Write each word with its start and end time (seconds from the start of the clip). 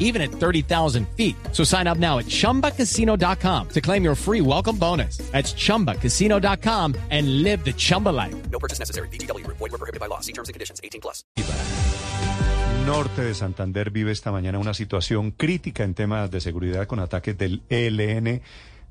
even 0.00 0.20
at 0.20 0.32
30,000 0.32 1.06
feet. 1.16 1.36
So 1.52 1.62
sign 1.62 1.86
up 1.86 1.98
now 1.98 2.18
at 2.18 2.26
chumbacasino.com 2.26 3.68
to 3.68 3.80
claim 3.80 4.02
your 4.02 4.16
free 4.16 4.40
welcome 4.40 4.76
bonus. 4.76 5.18
That's 5.30 5.54
chumbacasino.com 5.54 6.96
and 7.10 7.44
live 7.44 7.64
the 7.64 7.72
Chumba 7.72 8.08
life. 8.08 8.34
No 8.50 8.58
purchase 8.58 8.80
necessary. 8.80 9.08
BGW. 9.08 9.46
Void 9.46 9.60
were 9.60 9.78
prohibited 9.78 10.00
by 10.00 10.06
law. 10.06 10.18
See 10.20 10.32
terms 10.32 10.48
and 10.48 10.54
conditions. 10.54 10.80
18 10.82 11.00
plus. 11.00 11.24
Norte 12.86 13.22
de 13.22 13.34
Santander 13.34 13.90
vive 13.90 14.10
esta 14.10 14.32
mañana 14.32 14.58
una 14.58 14.74
situación 14.74 15.30
crítica 15.30 15.84
en 15.84 15.94
temas 15.94 16.30
de 16.30 16.40
seguridad 16.40 16.86
con 16.86 16.98
ataques 16.98 17.36
del 17.36 17.62
ELN 17.68 18.42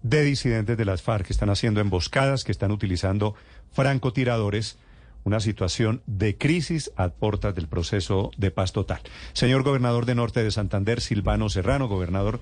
de 0.04 0.24
disidentes 0.24 0.78
de 0.78 0.86
las 0.86 1.02
FARC 1.02 1.26
que 1.26 1.34
están 1.34 1.50
haciendo 1.50 1.82
emboscadas, 1.82 2.44
que 2.44 2.52
están 2.52 2.72
utilizando 2.72 3.36
francotiradores, 3.74 4.78
una 5.24 5.40
situación 5.40 6.02
de 6.06 6.38
crisis 6.38 6.92
a 6.96 7.10
puertas 7.10 7.56
del 7.56 7.68
proceso 7.68 8.32
de 8.38 8.52
paz 8.52 8.74
total. 8.74 9.00
Señor 9.34 9.64
gobernador 9.64 10.06
de 10.06 10.16
Norte 10.16 10.44
de 10.44 10.52
Santander, 10.52 11.02
Silvano 11.02 11.50
Serrano, 11.50 11.88
gobernador, 11.88 12.40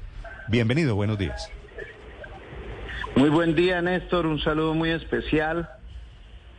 bienvenido, 0.48 0.95
buenos 0.95 1.17
días. 1.17 1.52
Muy 3.16 3.30
buen 3.30 3.55
día, 3.55 3.81
Néstor. 3.81 4.27
Un 4.27 4.40
saludo 4.40 4.76
muy 4.76 4.91
especial. 4.91 5.70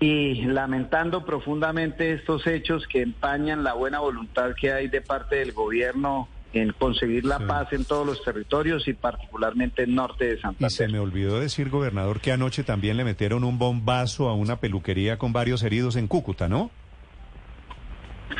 Y 0.01 0.43
lamentando 0.43 1.25
profundamente 1.25 2.13
estos 2.13 2.47
hechos 2.47 2.87
que 2.87 3.03
empañan 3.03 3.65
la 3.65 3.75
buena 3.75 3.99
voluntad 3.99 4.55
que 4.61 4.73
hay 4.73 4.89
de 4.89 5.01
parte 5.01 5.37
del 5.37 5.53
gobierno 5.53 6.29
en 6.52 6.73
conseguir 6.73 7.24
la 7.24 7.38
Sí. 7.38 7.45
paz 7.46 7.73
en 7.73 7.85
todos 7.85 8.07
los 8.07 8.24
territorios 8.24 8.88
y 8.88 8.95
particularmente 8.95 9.82
en 9.82 9.95
norte 9.95 10.27
de 10.27 10.35
Y 10.35 10.38
Santander. 10.38 10.71
se 10.71 10.88
me 10.88 10.99
olvidó 10.99 11.38
decir, 11.41 11.68
gobernador, 11.68 12.21
que 12.21 12.32
anoche 12.32 12.65
también 12.65 12.96
le 12.96 13.04
metieron 13.04 13.45
un 13.45 13.59
bombazo 13.59 14.29
a 14.29 14.35
una 14.35 14.57
peluquería 14.57 15.19
con 15.19 15.32
varios 15.32 15.63
heridos 15.63 15.96
en 15.96 16.09
Cúcuta, 16.09 16.49
¿no? 16.49 16.71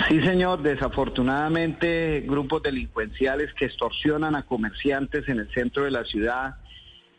Sí, 0.09 0.21
señor. 0.23 0.63
Desafortunadamente, 0.63 2.23
grupos 2.27 2.63
delincuenciales 2.63 3.53
que 3.55 3.67
extorsionan 3.67 4.35
a 4.37 4.43
comerciantes 4.45 5.29
en 5.29 5.39
el 5.41 5.51
centro 5.53 5.85
de 5.85 5.91
la 5.91 6.05
ciudad 6.05 6.57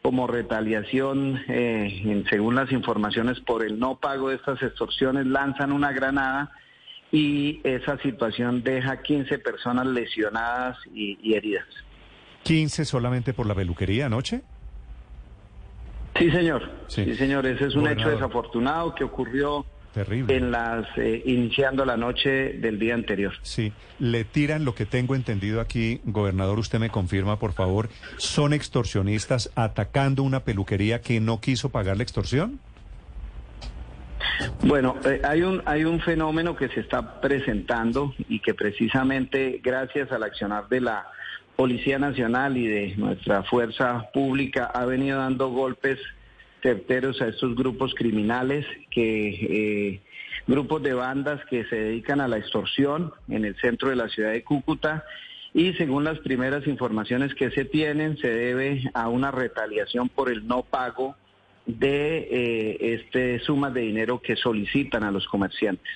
como 0.01 0.27
retaliación, 0.27 1.41
eh, 1.49 2.23
según 2.29 2.55
las 2.55 2.71
informaciones, 2.71 3.39
por 3.41 3.65
el 3.65 3.79
no 3.79 3.99
pago 3.99 4.29
de 4.29 4.35
estas 4.35 4.61
extorsiones, 4.63 5.25
lanzan 5.27 5.71
una 5.73 5.91
granada 5.91 6.51
y 7.11 7.59
esa 7.63 7.97
situación 7.99 8.63
deja 8.63 9.01
15 9.01 9.39
personas 9.39 9.87
lesionadas 9.87 10.77
y, 10.93 11.17
y 11.21 11.33
heridas. 11.33 11.65
15 12.43 12.85
solamente 12.85 13.33
por 13.33 13.45
la 13.45 13.55
peluquería 13.55 14.05
anoche. 14.07 14.41
Sí, 16.17 16.29
señor. 16.31 16.69
Sí. 16.87 17.05
Sí, 17.05 17.15
señor. 17.15 17.45
Ese 17.45 17.65
es 17.65 17.75
un 17.75 17.87
hecho 17.87 18.09
desafortunado 18.09 18.93
que 18.93 19.03
ocurrió 19.03 19.65
Terrible. 19.93 20.35
en 20.35 20.51
las 20.51 20.85
eh, 20.97 21.21
iniciando 21.25 21.85
la 21.85 21.97
noche 21.97 22.53
del 22.53 22.77
día 22.77 22.93
anterior. 22.93 23.33
Sí, 23.41 23.71
le 23.99 24.23
tiran 24.23 24.65
lo 24.65 24.75
que 24.75 24.85
tengo 24.85 25.15
entendido 25.15 25.61
aquí, 25.61 26.01
gobernador, 26.03 26.59
usted 26.59 26.79
me 26.79 26.89
confirma, 26.89 27.39
por 27.39 27.53
favor, 27.53 27.89
¿son 28.17 28.53
extorsionistas 28.53 29.51
atacando 29.55 30.23
una 30.23 30.41
peluquería 30.41 31.01
que 31.01 31.19
no 31.19 31.39
quiso 31.39 31.69
pagar 31.69 31.97
la 31.97 32.03
extorsión? 32.03 32.59
Bueno, 34.63 34.95
eh, 35.05 35.21
hay 35.23 35.41
un 35.41 35.61
hay 35.65 35.83
un 35.85 35.99
fenómeno 35.99 36.55
que 36.55 36.69
se 36.69 36.81
está 36.81 37.21
presentando 37.21 38.13
y 38.27 38.39
que 38.39 38.53
precisamente 38.53 39.59
gracias 39.63 40.11
al 40.11 40.23
accionar 40.23 40.69
de 40.69 40.81
la 40.81 41.07
Policía 41.55 41.99
Nacional 41.99 42.55
y 42.55 42.67
de 42.67 42.95
nuestra 42.95 43.43
fuerza 43.43 44.09
pública 44.13 44.65
ha 44.65 44.85
venido 44.85 45.19
dando 45.19 45.49
golpes 45.49 45.99
certeros 46.61 47.21
a 47.21 47.27
estos 47.27 47.55
grupos 47.55 47.93
criminales 47.95 48.65
que 48.91 49.29
eh, 49.29 50.01
grupos 50.47 50.83
de 50.83 50.93
bandas 50.93 51.43
que 51.49 51.65
se 51.65 51.75
dedican 51.75 52.21
a 52.21 52.27
la 52.27 52.37
extorsión 52.37 53.13
en 53.29 53.45
el 53.45 53.55
centro 53.57 53.89
de 53.89 53.95
la 53.95 54.09
ciudad 54.09 54.31
de 54.31 54.43
Cúcuta. 54.43 55.03
Y 55.53 55.73
según 55.73 56.03
las 56.03 56.19
primeras 56.19 56.67
informaciones 56.67 57.33
que 57.33 57.49
se 57.51 57.65
tienen 57.65 58.17
se 58.17 58.29
debe 58.29 58.83
a 58.93 59.09
una 59.09 59.31
retaliación 59.31 60.07
por 60.09 60.31
el 60.31 60.47
no 60.47 60.61
pago 60.63 61.15
de 61.77 62.27
eh, 62.31 62.95
este 62.95 63.39
sumas 63.39 63.73
de 63.73 63.81
dinero 63.81 64.19
que 64.21 64.35
solicitan 64.35 65.03
a 65.03 65.11
los 65.11 65.27
comerciantes. 65.27 65.91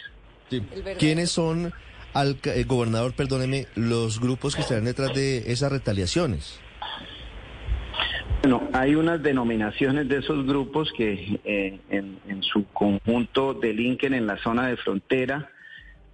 Sí. 0.50 0.62
¿Quiénes 1.00 1.32
son, 1.32 1.74
al, 2.14 2.38
eh, 2.44 2.64
gobernador, 2.66 3.14
perdóneme, 3.14 3.66
los 3.76 4.20
grupos 4.20 4.56
que 4.56 4.62
estarán 4.62 4.86
detrás 4.86 5.14
de 5.16 5.52
esas 5.52 5.72
retaliaciones? 5.72 6.60
Bueno, 8.44 8.70
hay 8.74 8.96
unas 8.96 9.24
denominaciones 9.24 10.08
de 10.10 10.18
esos 10.18 10.46
grupos 10.46 10.92
que 10.96 11.40
eh, 11.44 11.80
en, 11.90 12.20
en 12.28 12.44
su 12.44 12.66
conjunto 12.68 13.54
delinquen 13.54 14.14
en 14.14 14.28
la 14.28 14.38
zona 14.38 14.68
de 14.68 14.78
frontera. 14.78 15.50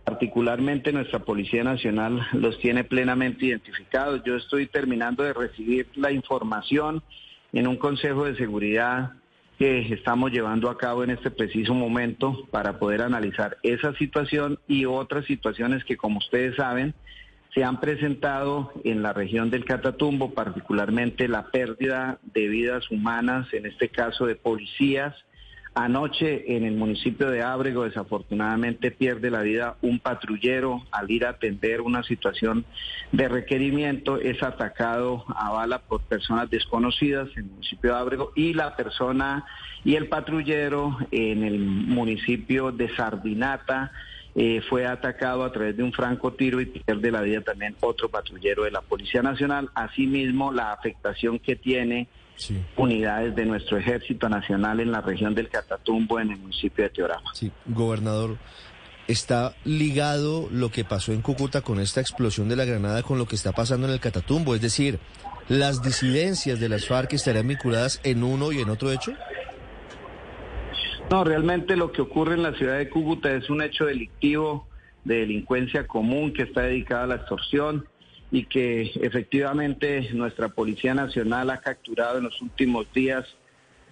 Particularmente 0.06 0.94
nuestra 0.94 1.20
Policía 1.20 1.64
Nacional 1.64 2.26
los 2.34 2.58
tiene 2.60 2.84
plenamente 2.84 3.48
identificados. 3.48 4.22
Yo 4.24 4.38
estoy 4.38 4.68
terminando 4.68 5.24
de 5.24 5.34
recibir 5.34 5.88
la 5.96 6.12
información 6.12 7.04
en 7.52 7.68
un 7.68 7.78
Consejo 7.78 8.26
de 8.26 8.36
Seguridad 8.36 9.14
que 9.60 9.94
estamos 9.94 10.32
llevando 10.32 10.70
a 10.70 10.78
cabo 10.78 11.04
en 11.04 11.10
este 11.10 11.32
preciso 11.32 11.74
momento 11.74 12.48
para 12.50 12.80
poder 12.80 13.02
analizar 13.02 13.58
esa 13.62 13.94
situación 13.96 14.58
y 14.70 14.86
otras 14.86 15.26
situaciones 15.26 15.84
que, 15.84 15.98
como 15.98 16.20
ustedes 16.20 16.56
saben, 16.56 16.94
se 17.54 17.66
han 17.66 17.82
presentado 17.82 18.72
en 18.86 19.04
la 19.04 19.12
región 19.12 19.50
del 19.50 19.66
Catatumbo, 19.66 20.34
particularmente 20.34 21.28
la 21.28 21.48
pérdida 21.48 22.20
de 22.34 22.48
vidas 22.48 22.90
humanas, 22.90 23.54
en 23.54 23.66
este 23.66 23.90
caso 23.90 24.26
de 24.26 24.36
policías. 24.36 25.14
Anoche 25.76 26.56
en 26.56 26.66
el 26.66 26.76
municipio 26.76 27.30
de 27.30 27.44
Ábrego 27.44 27.84
desafortunadamente 27.84 28.92
pierde 28.92 29.30
la 29.30 29.42
vida 29.42 29.76
un 29.82 30.00
patrullero 30.00 30.84
al 30.92 31.10
ir 31.12 31.26
a 31.26 31.30
atender 31.30 31.82
una 31.82 32.04
situación 32.04 32.66
de 33.12 33.28
requerimiento, 33.28 34.18
es 34.18 34.42
atacado 34.42 35.26
a 35.28 35.52
bala 35.52 35.80
por 35.80 36.02
personas 36.02 36.50
desconocidas 36.50 37.30
en 37.36 37.46
el 37.46 37.52
municipio 37.52 37.94
de 37.94 38.00
Ábrego 38.00 38.32
y 38.36 38.54
la 38.54 38.76
persona 38.76 39.46
y 39.84 39.96
el 39.96 40.10
patrullero 40.10 40.98
en 41.12 41.44
el 41.44 41.60
municipio 41.60 42.72
de 42.72 42.94
Sardinata 42.96 43.92
eh, 44.36 44.62
fue 44.70 44.86
atacado 44.86 45.44
a 45.44 45.52
través 45.52 45.76
de 45.76 45.84
un 45.84 45.92
francotiro 45.92 46.62
y 46.62 46.66
pierde 46.66 47.12
la 47.12 47.22
vida 47.22 47.42
también 47.42 47.76
otro 47.82 48.10
patrullero 48.10 48.64
de 48.64 48.72
la 48.72 48.82
Policía 48.82 49.22
Nacional. 49.22 49.70
Asimismo, 49.74 50.52
la 50.52 50.72
afectación 50.72 51.40
que 51.40 51.56
tiene 51.56 52.08
Sí. 52.40 52.58
unidades 52.78 53.36
de 53.36 53.46
nuestro 53.46 53.78
Ejército 53.78 54.30
Nacional 54.30 54.80
en 54.80 54.94
la 54.94 55.02
región 55.02 55.36
del 55.36 55.50
Catatumbo, 55.50 56.22
en 56.22 56.32
el 56.32 56.38
municipio 56.38 56.86
de 56.86 56.90
Teorama. 56.90 57.34
Sí, 57.34 57.52
gobernador, 57.66 58.38
¿está 59.10 59.56
ligado 59.66 60.48
lo 60.50 60.72
que 60.72 60.86
pasó 60.86 61.12
en 61.12 61.22
Cúcuta 61.22 61.62
con 61.62 61.82
esta 61.82 62.00
explosión 62.00 62.48
de 62.48 62.56
la 62.56 62.64
granada 62.64 63.04
con 63.04 63.18
lo 63.18 63.26
que 63.26 63.36
está 63.36 63.52
pasando 63.52 63.88
en 63.88 63.94
el 63.94 64.00
Catatumbo? 64.00 64.56
Es 64.56 64.62
decir, 64.62 65.00
¿las 65.50 65.84
disidencias 65.84 66.62
de 66.62 66.70
las 66.70 66.88
FARC 66.88 67.12
estarían 67.12 67.50
vinculadas 67.50 68.00
en 68.06 68.24
uno 68.24 68.54
y 68.54 68.60
en 68.62 68.70
otro 68.70 68.90
hecho? 68.94 69.12
No, 71.12 71.26
realmente 71.26 71.76
lo 71.76 71.92
que 71.92 72.02
ocurre 72.02 72.36
en 72.36 72.44
la 72.44 72.54
ciudad 72.54 72.78
de 72.78 72.88
Cúcuta 72.88 73.32
es 73.34 73.50
un 73.50 73.62
hecho 73.62 73.84
delictivo 73.84 74.66
de 75.04 75.16
delincuencia 75.22 75.88
común 75.88 76.32
que 76.32 76.44
está 76.44 76.62
dedicada 76.62 77.04
a 77.04 77.08
la 77.08 77.16
extorsión 77.16 77.86
y 78.32 78.46
que 78.46 78.92
efectivamente 79.02 80.10
nuestra 80.14 80.50
Policía 80.50 80.94
Nacional 80.94 81.50
ha 81.50 81.62
capturado 81.62 82.20
en 82.20 82.26
los 82.26 82.42
últimos 82.42 82.92
días 82.94 83.26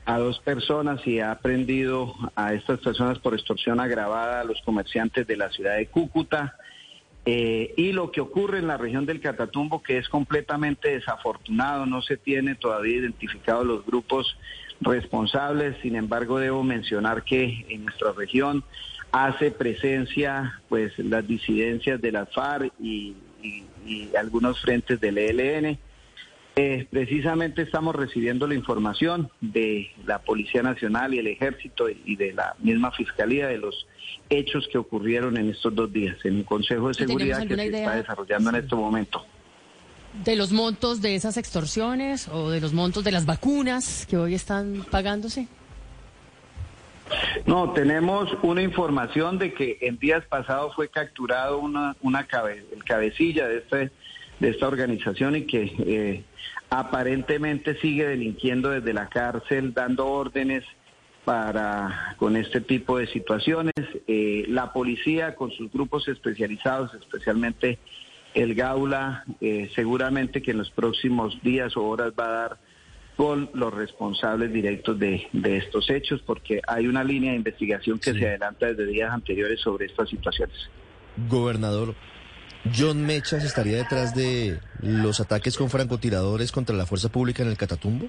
a 0.06 0.20
dos 0.20 0.40
personas 0.40 1.06
y 1.06 1.20
ha 1.20 1.38
prendido 1.40 2.14
a 2.36 2.54
estas 2.54 2.80
personas 2.80 3.20
por 3.20 3.34
extorsión 3.34 3.80
agravada 3.80 4.42
a 4.42 4.44
los 4.46 4.62
comerciantes 4.62 5.28
de 5.28 5.36
la 5.36 5.50
ciudad 5.50 5.76
de 5.76 5.88
Cúcuta. 5.88 6.56
Eh, 7.26 7.74
y 7.76 7.92
lo 7.92 8.10
que 8.10 8.22
ocurre 8.22 8.60
en 8.60 8.68
la 8.68 8.78
región 8.78 9.06
del 9.06 9.20
Catatumbo, 9.20 9.84
que 9.84 9.98
es 9.98 10.08
completamente 10.08 10.92
desafortunado, 10.92 11.86
no 11.86 12.02
se 12.02 12.16
tiene 12.16 12.56
todavía 12.56 12.96
identificados 12.96 13.66
los 13.66 13.86
grupos 13.86 14.38
responsables, 14.80 15.76
sin 15.82 15.98
embargo 15.98 16.40
debo 16.40 16.64
mencionar 16.64 17.24
que 17.24 17.66
en 17.68 17.84
nuestra 17.84 18.14
región 18.14 18.64
hace 19.12 19.52
presencia 19.52 20.62
pues 20.70 20.98
las 21.00 21.28
disidencias 21.28 22.00
de 22.00 22.12
la 22.14 22.28
FARC 22.28 22.72
y, 22.80 23.14
y- 23.42 23.64
y 23.86 24.16
algunos 24.16 24.60
frentes 24.62 25.00
del 25.00 25.18
ELN. 25.18 25.78
Eh, 26.60 26.88
precisamente 26.90 27.62
estamos 27.62 27.96
recibiendo 27.96 28.48
la 28.48 28.56
información 28.56 29.30
de 29.42 29.90
la 30.08 30.18
Policía 30.20 30.64
Nacional 30.64 31.14
y 31.14 31.20
el 31.20 31.28
Ejército 31.28 31.88
y 31.90 32.16
de 32.16 32.34
la 32.34 32.56
misma 32.60 32.92
Fiscalía 32.92 33.48
de 33.48 33.60
los 33.60 33.86
hechos 34.30 34.68
que 34.72 34.80
ocurrieron 34.80 35.38
en 35.38 35.50
estos 35.52 35.76
dos 35.76 35.94
días 35.94 36.18
en 36.26 36.38
un 36.38 36.44
Consejo 36.44 36.88
de 36.88 36.94
¿Y 36.94 36.96
tenemos 36.96 37.22
Seguridad 37.22 37.48
que 37.48 37.56
se 37.56 37.66
idea? 37.68 37.80
está 37.82 37.96
desarrollando 37.98 38.50
en 38.50 38.56
este 38.56 38.76
momento. 38.76 39.24
¿De 40.26 40.36
los 40.36 40.52
montos 40.52 41.00
de 41.02 41.14
esas 41.14 41.38
extorsiones 41.38 42.28
o 42.28 42.50
de 42.50 42.60
los 42.60 42.74
montos 42.74 43.04
de 43.04 43.12
las 43.12 43.28
vacunas 43.28 44.08
que 44.10 44.18
hoy 44.18 44.34
están 44.34 44.84
pagándose? 44.90 45.48
No, 47.46 47.72
tenemos 47.74 48.30
una 48.42 48.62
información 48.62 49.38
de 49.38 49.54
que 49.54 49.78
en 49.82 49.98
días 49.98 50.26
pasados 50.26 50.76
fue 50.76 50.90
capturado 50.90 51.60
una, 51.60 51.96
una 52.02 52.26
cabe- 52.28 52.66
el 52.76 52.84
cabecilla 52.84 53.48
de 53.48 53.58
este 53.60 53.92
de 54.40 54.50
esta 54.50 54.68
organización 54.68 55.36
y 55.36 55.46
que 55.48 55.64
eh, 55.80 56.24
aparentemente 56.70 57.76
sigue 57.80 58.06
delinquiendo 58.08 58.70
desde 58.70 58.94
la 58.94 59.08
cárcel, 59.10 59.74
dando 59.74 60.06
órdenes 60.06 60.64
para 61.26 62.16
con 62.18 62.36
este 62.38 62.62
tipo 62.62 63.00
de 63.00 63.08
situaciones. 63.08 63.74
Eh, 64.08 64.46
la 64.48 64.74
policía 64.74 65.34
con 65.34 65.50
sus 65.52 65.72
grupos 65.72 66.08
especializados, 66.08 66.94
especialmente 66.94 67.80
el 68.36 68.54
Gaula, 68.54 69.24
eh, 69.42 69.72
seguramente 69.74 70.44
que 70.44 70.52
en 70.52 70.60
los 70.60 70.70
próximos 70.70 71.42
días 71.42 71.76
o 71.76 71.84
horas 71.88 72.14
va 72.18 72.26
a 72.28 72.32
dar 72.32 72.58
con 73.18 73.50
los 73.54 73.74
responsables 73.74 74.54
directos 74.54 74.98
de, 75.00 75.28
de 75.34 75.58
estos 75.58 75.90
hechos, 75.90 76.22
porque 76.26 76.62
hay 76.68 76.88
una 76.88 77.04
línea 77.04 77.32
de 77.32 77.38
investigación 77.38 77.98
que 78.00 78.14
Sí. 78.14 78.20
se 78.20 78.28
adelanta 78.30 78.68
desde 78.68 78.86
días 78.86 79.12
anteriores 79.12 79.60
sobre 79.60 79.88
estas 79.88 80.08
situaciones. 80.08 80.56
Gobernador, 81.28 81.96
John 82.78 83.06
Mechas 83.06 83.44
estaría 83.44 83.78
detrás 83.78 84.14
de 84.16 84.60
los 84.82 85.20
ataques 85.20 85.58
con 85.58 85.70
francotiradores 85.72 86.52
contra 86.52 86.76
la 86.76 86.86
fuerza 86.86 87.10
pública 87.10 87.42
en 87.42 87.50
el 87.50 87.58
Catatumbo. 87.58 88.08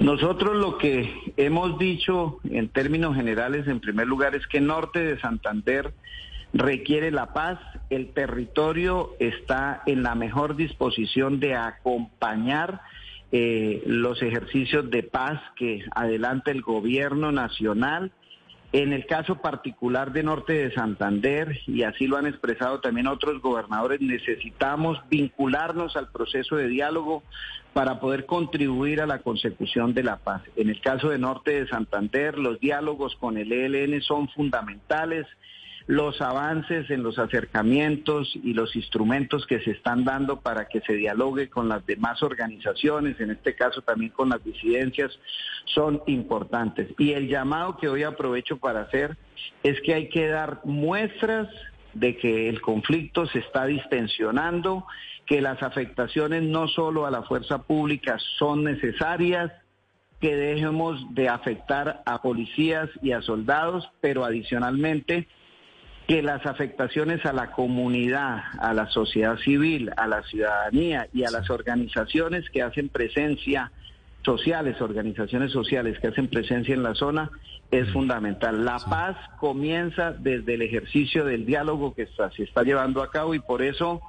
Nosotros 0.00 0.54
lo 0.56 0.78
que 0.78 1.12
hemos 1.36 1.78
dicho 1.78 2.38
en 2.48 2.68
términos 2.68 3.16
generales, 3.16 3.66
en 3.66 3.80
primer 3.80 4.06
lugar, 4.06 4.34
es 4.36 4.46
que 4.46 4.60
Norte 4.60 5.00
de 5.00 5.18
Santander 5.20 5.92
requiere 6.52 7.10
la 7.10 7.32
paz, 7.32 7.58
el 7.90 8.12
territorio 8.12 9.10
está 9.18 9.82
en 9.86 10.02
la 10.02 10.14
mejor 10.14 10.56
disposición 10.56 11.40
de 11.40 11.56
acompañar 11.56 12.80
eh, 13.30 13.82
los 13.86 14.22
ejercicios 14.22 14.90
de 14.90 15.02
paz 15.02 15.40
que 15.56 15.84
adelanta 15.94 16.50
el 16.50 16.62
gobierno 16.62 17.30
nacional. 17.32 18.12
En 18.72 18.92
el 18.92 19.06
caso 19.06 19.36
particular 19.40 20.12
de 20.12 20.22
Norte 20.22 20.52
de 20.52 20.74
Santander, 20.74 21.58
y 21.66 21.84
así 21.84 22.06
lo 22.06 22.18
han 22.18 22.26
expresado 22.26 22.80
también 22.80 23.06
otros 23.06 23.40
gobernadores, 23.40 24.00
necesitamos 24.02 24.98
vincularnos 25.08 25.96
al 25.96 26.10
proceso 26.10 26.56
de 26.56 26.68
diálogo 26.68 27.22
para 27.72 27.98
poder 27.98 28.26
contribuir 28.26 29.00
a 29.00 29.06
la 29.06 29.20
consecución 29.20 29.94
de 29.94 30.02
la 30.02 30.16
paz. 30.18 30.42
En 30.56 30.68
el 30.68 30.80
caso 30.82 31.08
de 31.08 31.18
Norte 31.18 31.52
de 31.52 31.68
Santander, 31.68 32.38
los 32.38 32.60
diálogos 32.60 33.14
con 33.16 33.38
el 33.38 33.52
ELN 33.52 34.02
son 34.02 34.28
fundamentales 34.28 35.26
los 35.88 36.20
avances 36.20 36.90
en 36.90 37.02
los 37.02 37.18
acercamientos 37.18 38.30
y 38.34 38.52
los 38.52 38.76
instrumentos 38.76 39.46
que 39.46 39.58
se 39.60 39.70
están 39.70 40.04
dando 40.04 40.38
para 40.38 40.68
que 40.68 40.82
se 40.82 40.92
dialogue 40.92 41.48
con 41.48 41.66
las 41.70 41.84
demás 41.86 42.22
organizaciones, 42.22 43.18
en 43.20 43.30
este 43.30 43.54
caso 43.54 43.80
también 43.80 44.12
con 44.12 44.28
las 44.28 44.44
disidencias, 44.44 45.18
son 45.64 46.02
importantes. 46.06 46.88
Y 46.98 47.12
el 47.12 47.26
llamado 47.26 47.78
que 47.78 47.88
hoy 47.88 48.02
aprovecho 48.02 48.58
para 48.58 48.82
hacer 48.82 49.16
es 49.62 49.80
que 49.80 49.94
hay 49.94 50.10
que 50.10 50.28
dar 50.28 50.60
muestras 50.64 51.48
de 51.94 52.18
que 52.18 52.50
el 52.50 52.60
conflicto 52.60 53.24
se 53.24 53.38
está 53.38 53.64
distensionando, 53.64 54.86
que 55.24 55.40
las 55.40 55.62
afectaciones 55.62 56.42
no 56.42 56.68
solo 56.68 57.06
a 57.06 57.10
la 57.10 57.22
fuerza 57.22 57.62
pública 57.62 58.18
son 58.38 58.62
necesarias, 58.62 59.50
que 60.20 60.36
dejemos 60.36 61.14
de 61.14 61.30
afectar 61.30 62.02
a 62.04 62.20
policías 62.20 62.90
y 63.00 63.12
a 63.12 63.22
soldados, 63.22 63.88
pero 64.02 64.26
adicionalmente 64.26 65.28
que 66.08 66.22
las 66.22 66.44
afectaciones 66.46 67.24
a 67.26 67.34
la 67.34 67.52
comunidad, 67.52 68.42
a 68.60 68.72
la 68.72 68.86
sociedad 68.88 69.36
civil, 69.36 69.90
a 69.96 70.06
la 70.06 70.22
ciudadanía 70.22 71.06
y 71.12 71.24
a 71.24 71.30
las 71.30 71.50
organizaciones 71.50 72.48
que 72.50 72.62
hacen 72.62 72.88
presencia 72.88 73.70
sociales, 74.24 74.80
organizaciones 74.80 75.52
sociales 75.52 75.98
que 76.00 76.08
hacen 76.08 76.28
presencia 76.28 76.74
en 76.74 76.82
la 76.82 76.94
zona, 76.94 77.30
es 77.70 77.90
fundamental. 77.92 78.64
La 78.64 78.78
paz 78.78 79.16
comienza 79.38 80.12
desde 80.12 80.54
el 80.54 80.62
ejercicio 80.62 81.24
del 81.26 81.44
diálogo 81.44 81.94
que 81.94 82.02
está- 82.02 82.30
se 82.32 82.44
está 82.44 82.62
llevando 82.62 83.02
a 83.02 83.10
cabo 83.10 83.34
y 83.34 83.38
por 83.40 83.60
eso 83.62 84.00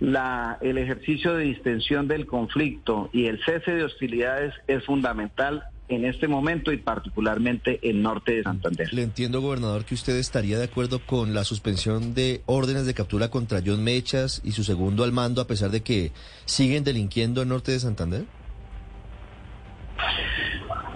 la, 0.00 0.56
el 0.62 0.78
ejercicio 0.78 1.34
de 1.34 1.44
distensión 1.44 2.08
del 2.08 2.26
conflicto 2.26 3.10
y 3.12 3.26
el 3.26 3.38
cese 3.44 3.74
de 3.74 3.84
hostilidades 3.84 4.54
es 4.66 4.82
fundamental 4.84 5.64
en 5.92 6.04
este 6.04 6.28
momento 6.28 6.72
y 6.72 6.78
particularmente 6.78 7.78
en 7.82 8.02
norte 8.02 8.32
de 8.36 8.42
Santander. 8.42 8.92
Le 8.92 9.02
entiendo, 9.02 9.40
gobernador, 9.40 9.84
que 9.84 9.94
usted 9.94 10.16
estaría 10.16 10.58
de 10.58 10.64
acuerdo 10.64 11.00
con 11.04 11.34
la 11.34 11.44
suspensión 11.44 12.14
de 12.14 12.42
órdenes 12.46 12.86
de 12.86 12.94
captura 12.94 13.28
contra 13.28 13.60
John 13.64 13.82
Mechas 13.84 14.40
y 14.44 14.52
su 14.52 14.64
segundo 14.64 15.04
al 15.04 15.12
mando, 15.12 15.40
a 15.40 15.46
pesar 15.46 15.70
de 15.70 15.82
que 15.82 16.12
siguen 16.44 16.84
delinquiendo 16.84 17.42
en 17.42 17.48
norte 17.48 17.72
de 17.72 17.80
Santander. 17.80 18.24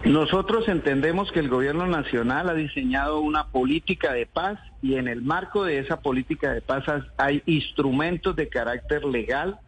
Nosotros 0.05 0.69
entendemos 0.69 1.33
que 1.33 1.41
el 1.41 1.49
gobierno 1.49 1.87
nacional 1.87 2.49
ha 2.49 2.55
diseñado 2.55 3.21
una 3.21 3.49
política 3.49 4.13
de 4.13 4.25
paz 4.25 4.57
y 4.81 4.95
en 4.95 5.09
el 5.09 5.21
marco 5.21 5.65
de 5.65 5.81
esa 5.81 6.01
política 6.01 6.53
de 6.53 6.61
paz 6.61 6.85
hay 7.17 7.43
instrumentos 7.45 8.37
de 8.37 8.49
carácter 8.49 9.05
legal 9.05 9.59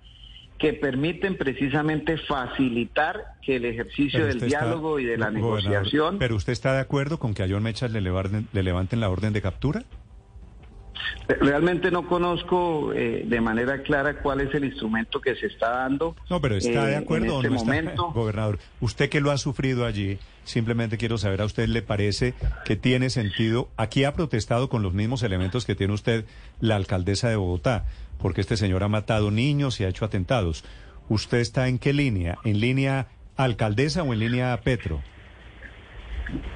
que 0.58 0.72
permiten 0.72 1.36
precisamente 1.36 2.18
facilitar 2.18 3.34
que 3.42 3.56
el 3.56 3.64
ejercicio 3.64 4.26
del 4.26 4.36
está- 4.36 4.46
diálogo 4.46 4.98
y 4.98 5.04
de 5.04 5.16
la 5.16 5.30
negociación 5.30 6.18
¿Pero 6.18 6.34
usted 6.36 6.52
está 6.52 6.72
de 6.74 6.80
acuerdo 6.80 7.18
con 7.18 7.32
que 7.34 7.42
a 7.42 7.46
John 7.48 7.62
Mechas 7.62 7.92
le 7.92 8.00
levanten 8.00 9.00
la 9.00 9.08
orden 9.08 9.32
de 9.32 9.40
captura? 9.42 9.84
Realmente 11.40 11.90
no 11.90 12.06
conozco 12.08 12.92
eh, 12.94 13.24
de 13.26 13.40
manera 13.40 13.82
clara 13.82 14.20
cuál 14.20 14.40
es 14.40 14.54
el 14.54 14.64
instrumento 14.64 15.20
que 15.20 15.34
se 15.36 15.46
está 15.46 15.70
dando. 15.70 16.16
No, 16.30 16.40
pero 16.40 16.56
¿está 16.56 16.84
eh, 16.86 16.90
de 16.90 16.96
acuerdo 16.96 17.26
en 17.26 17.32
o 17.32 17.40
este 17.42 17.54
está? 17.54 17.64
momento. 17.64 18.10
Gobernador, 18.14 18.58
usted 18.80 19.08
que 19.10 19.20
lo 19.20 19.30
ha 19.30 19.36
sufrido 19.38 19.84
allí, 19.84 20.18
simplemente 20.44 20.96
quiero 20.96 21.18
saber, 21.18 21.42
¿a 21.42 21.44
usted 21.44 21.68
le 21.68 21.82
parece 21.82 22.34
que 22.64 22.76
tiene 22.76 23.10
sentido? 23.10 23.68
Aquí 23.76 24.04
ha 24.04 24.14
protestado 24.14 24.68
con 24.68 24.82
los 24.82 24.94
mismos 24.94 25.22
elementos 25.22 25.66
que 25.66 25.74
tiene 25.74 25.92
usted 25.92 26.24
la 26.60 26.76
alcaldesa 26.76 27.28
de 27.28 27.36
Bogotá, 27.36 27.84
porque 28.18 28.40
este 28.40 28.56
señor 28.56 28.82
ha 28.82 28.88
matado 28.88 29.30
niños 29.30 29.80
y 29.80 29.84
ha 29.84 29.88
hecho 29.88 30.04
atentados. 30.04 30.64
¿Usted 31.10 31.38
está 31.38 31.68
en 31.68 31.78
qué 31.78 31.92
línea? 31.92 32.38
¿En 32.44 32.60
línea 32.60 33.08
alcaldesa 33.36 34.02
o 34.02 34.12
en 34.12 34.20
línea 34.20 34.58
Petro? 34.62 35.02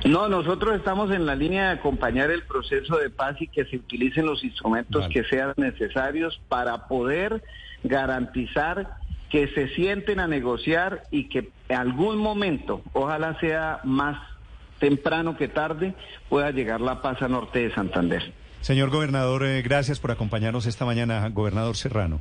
No, 0.05 0.29
nosotros 0.29 0.77
estamos 0.77 1.11
en 1.11 1.27
la 1.27 1.35
línea 1.35 1.67
de 1.67 1.73
acompañar 1.73 2.31
el 2.31 2.43
proceso 2.43 2.99
de 2.99 3.11
paz 3.11 3.37
y 3.41 3.49
que 3.49 3.65
se 3.65 3.77
utilicen 3.77 4.27
los 4.27 4.45
instrumentos 4.45 5.03
Vale. 5.03 5.15
que 5.15 5.25
sean 5.25 5.55
necesarios 5.57 6.41
para 6.49 6.87
poder 6.89 7.43
garantizar 7.83 8.97
que 9.31 9.49
se 9.49 9.69
sienten 9.69 10.21
a 10.21 10.27
negociar 10.27 11.05
y 11.11 11.29
que 11.29 11.51
en 11.69 11.77
algún 11.77 12.19
momento, 12.19 12.83
ojalá 12.93 13.39
sea 13.41 13.81
más 13.83 14.19
temprano 14.79 15.37
que 15.39 15.49
tarde, 15.49 15.95
pueda 16.29 16.51
llegar 16.51 16.81
la 16.81 17.01
paz 17.01 17.23
a 17.23 17.29
norte 17.29 17.61
de 17.61 17.75
Santander. 17.75 18.35
Señor 18.61 18.91
gobernador, 18.91 19.45
eh, 19.45 19.63
gracias 19.63 20.01
por 20.01 20.11
acompañarnos 20.11 20.67
esta 20.67 20.85
mañana, 20.85 21.29
gobernador 21.31 21.77
Serrano. 21.77 22.21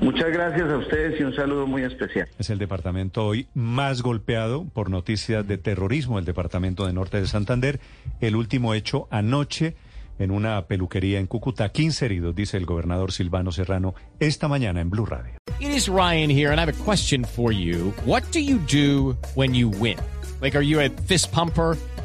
Muchas 0.00 0.30
gracias 0.30 0.70
a 0.70 0.76
ustedes 0.76 1.20
y 1.20 1.24
un 1.24 1.34
saludo 1.34 1.66
muy 1.66 1.82
especial. 1.82 2.28
Es 2.38 2.50
el 2.50 2.58
departamento 2.58 3.26
hoy 3.26 3.48
más 3.54 4.02
golpeado 4.02 4.64
por 4.72 4.90
noticias 4.90 5.46
de 5.46 5.58
terrorismo, 5.58 6.18
el 6.18 6.24
departamento 6.24 6.86
de 6.86 6.92
Norte 6.92 7.20
de 7.20 7.26
Santander. 7.26 7.80
El 8.20 8.36
último 8.36 8.74
hecho 8.74 9.08
anoche 9.10 9.74
en 10.18 10.30
una 10.30 10.66
peluquería 10.66 11.18
en 11.18 11.26
Cúcuta. 11.26 11.70
15 11.70 12.04
heridos, 12.06 12.34
dice 12.34 12.56
el 12.56 12.66
gobernador 12.66 13.12
Silvano 13.12 13.52
Serrano, 13.52 13.94
esta 14.20 14.48
mañana 14.48 14.80
en 14.80 14.90
Blue 14.90 15.06
Radio. 15.06 15.32
It 15.60 15.70
is 15.70 15.88
Ryan 15.88 16.30
here, 16.30 16.50
and 16.50 16.60
I 16.60 16.62
have 16.62 16.72
a 16.72 16.84
question 16.84 17.24
for 17.24 17.52
you. 17.52 17.92
What 18.04 18.22
do 18.32 18.40
you 18.40 18.58
do 18.58 19.16
when 19.34 19.54
you 19.54 19.68
win? 19.68 19.96
Like, 20.40 20.56
are 20.56 20.64
you 20.64 20.80
a 20.80 20.88
fist 21.06 21.32
pumper? 21.32 21.76